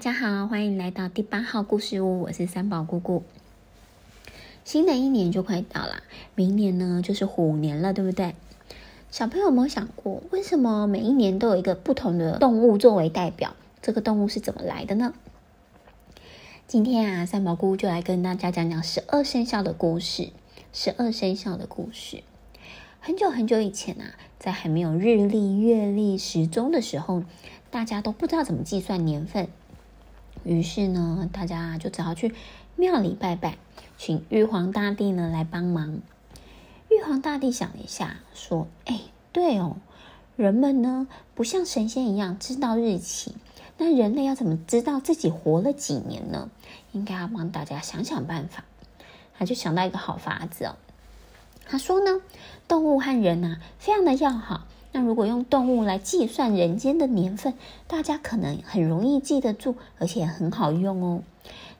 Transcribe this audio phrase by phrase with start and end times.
[0.00, 3.22] 大家好，欢迎来到第八号故事屋，我是三宝姑姑。
[4.64, 6.02] 新的一年就快到了，
[6.34, 8.34] 明年呢就是虎年了，对不对？
[9.10, 13.54] 小朋友有没有想过，为什么每一年都有一个不同的动物作为代表？
[13.82, 15.12] 这个动物是怎么来的呢？
[16.66, 20.30] 今天啊，三宝姑姑就来跟大家讲讲十二生肖的故事。
[20.72, 22.22] 十二生肖的故事，
[23.00, 27.22] 很久很久以前啊，在还没有日历、月历、时钟的时候，
[27.70, 29.46] 大家都不知道怎么计算年份。
[30.44, 32.34] 于是呢，大家就只好去
[32.76, 33.58] 庙里拜拜，
[33.98, 36.00] 请玉皇大帝呢来帮忙。
[36.90, 39.00] 玉皇大帝想了一下，说：“哎，
[39.32, 39.76] 对哦，
[40.36, 43.34] 人们呢不像神仙一样知道日期，
[43.78, 46.50] 那人类要怎么知道自己活了几年呢？
[46.92, 48.64] 应该要帮大家想想办法。”
[49.38, 50.76] 他就想到一个好法子哦，
[51.66, 52.20] 他说呢，
[52.66, 54.66] 动物和人呐非常的要好。
[54.92, 57.54] 那如果用动物来计算人间的年份，
[57.86, 61.22] 大家可能很容易记得住，而且很好用哦。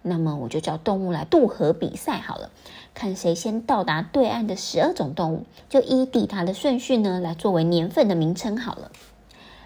[0.02, 2.50] 那么我就叫动物来渡河比赛好了，
[2.94, 8.91] 看谁先到达对岸的十二种动物，就依抵达的顺序呢来作为年份的名称好了。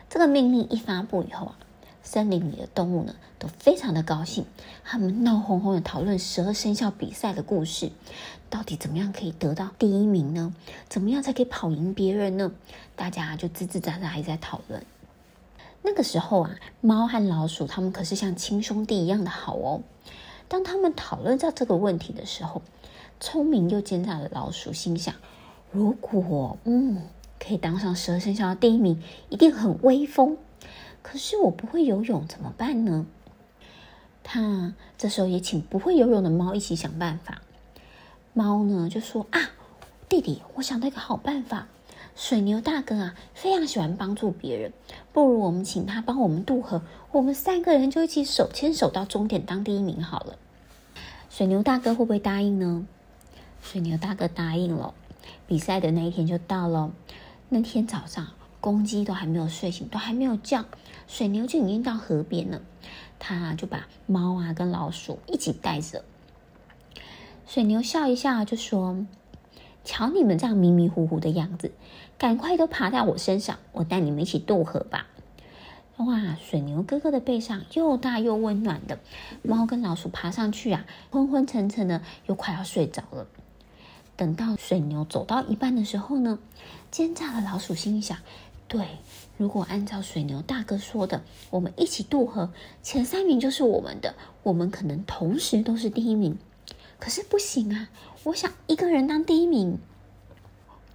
[0.08, 1.56] 这个命令一发布以后啊，
[2.04, 4.44] 森林里的动物呢都非常的高兴，
[4.84, 7.90] 他们闹哄哄的讨论十二生肖比赛的故事。
[8.50, 10.54] 到底怎么样可以得到第一名呢？
[10.88, 12.52] 怎么样才可以跑赢别人呢？
[12.94, 14.84] 大家就吱吱喳喳还在讨论。
[15.82, 19.82] 那个时候啊，猫和老鼠他们可是像亲兄弟一样的好哦。
[20.46, 22.62] 当他们讨论到这个问题的时候，
[23.18, 25.14] 聪明又奸诈的老鼠心想：
[25.72, 27.02] 如果嗯
[27.40, 30.36] 可以当上十二生肖的第一名，一定很威风。
[31.04, 33.04] 可是我不会游泳怎么办呢？
[34.22, 37.42] 他这时候也请不会游泳的猫一起想办法。
[38.32, 39.38] 猫呢就说啊，
[40.08, 41.68] 弟弟，我想到一个好办法。
[42.16, 44.72] 水牛大哥啊，非常喜欢帮助别人，
[45.12, 46.80] 不如我们请他帮我们渡河，
[47.12, 50.38] 我们三个人就一起手牵手到终点当第一名好了。
[51.28, 52.86] 水牛大哥会不会答应呢？
[53.60, 54.94] 水牛大哥答应了。
[55.46, 56.90] 比赛的那一天就到了。
[57.50, 58.28] 那天早上，
[58.64, 60.64] 公鸡都还没有睡醒，都还没有叫，
[61.06, 62.62] 水牛就已经到河边了。
[63.18, 66.02] 他就把猫啊跟老鼠一起带着。
[67.46, 69.04] 水牛笑一笑，就说
[69.84, 71.72] ：“瞧你们这样迷迷糊糊的样子，
[72.16, 75.08] 赶快都爬在我身上，我带你们一起渡河吧。”
[75.98, 78.98] 哇，水牛哥哥的背上又大又温暖的，
[79.42, 83.26] 猫跟老鼠爬上去啊，昏昏沉沉的，又快要睡着了。
[84.16, 86.38] 等到水牛走到一半的时候呢，
[86.90, 88.18] 奸诈的老鼠心想
[88.66, 88.86] ：“对，
[89.36, 92.52] 如果按照水牛大哥说的，我们一起渡河，
[92.82, 96.38] 前三名就是我们的，我们可能同时都是第一名。”
[96.98, 97.90] 可是不行啊！
[98.22, 99.78] 我想一个人当第一名。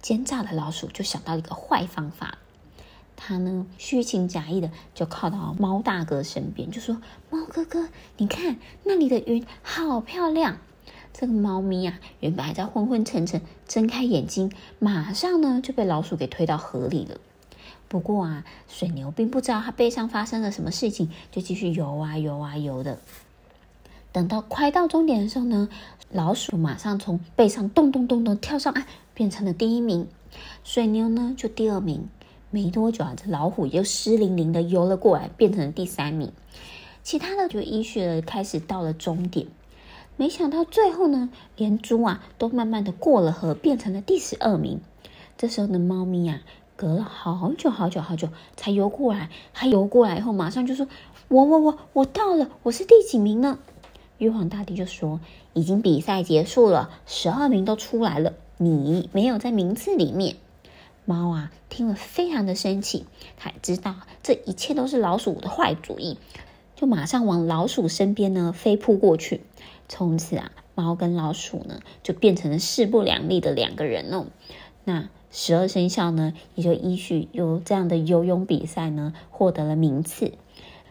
[0.02, 2.38] 奸诈的老鼠就想到一个坏方法，
[3.16, 10.58] 他呢虚情假意的就靠到猫大哥身边，就说：“猫哥哥，你看那里的云好漂亮。”
[11.12, 17.20] 这个猫咪啊，原本还在昏昏沉沉，睁开眼睛，马上呢就被老鼠给推到河里了。
[17.90, 22.98] 不过啊，水牛并不知道它背上发生了什么事情，就继续游啊游啊游的。
[24.12, 25.68] 等到快到终点的时候呢，
[26.12, 30.06] 老鼠马上从背上咚咚咚咚跳上岸，变成了第一名。
[30.62, 32.08] 水牛呢就第二名。
[32.52, 36.30] 没多久啊，这老虎又湿淋淋的游了过来，变成了第三名。
[37.02, 39.48] 其他的就依序的开始到了终点。
[40.16, 44.80] 没想到最后呢，连猪啊都慢慢的过了河，变成了第十二名。
[45.36, 46.42] 这时候的猫咪啊，
[46.80, 50.88] 隔了好久好久好久才游过来，还游过来以后，马上就说
[51.28, 53.58] ：“我我我我到了，我是第几名呢？”
[54.16, 55.20] 玉皇大帝就说
[55.52, 60.36] ：“已经比赛结束了，十二名都出来了，你没有在名次里面。”
[61.04, 63.04] 猫啊，听了非常的生气，
[63.36, 66.16] 他知道这一切都是老鼠的坏主意，
[66.76, 69.42] 就马上往老鼠身边呢飞扑过去。
[69.86, 74.28] 从此啊，猫跟老鼠呢就变成了势不两立的两个人哦。
[74.84, 80.32] 那十二生肖呢，也就依序由这样的游泳比赛呢获得了名次。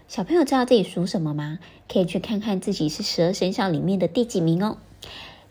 [0.08, 1.60] 小朋友知道自己属什么吗？
[1.88, 4.78] 可以去看看自己是十二生肖里面的第几名哦。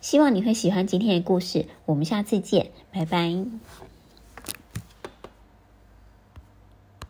[0.01, 3.88] 希望你会喜欢今天的故事，我们下次见，拜拜。